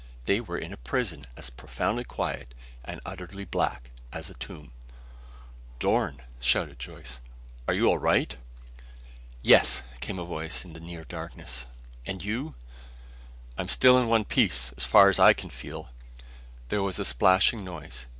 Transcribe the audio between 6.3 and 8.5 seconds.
shouted Joyce. "Are you all right?"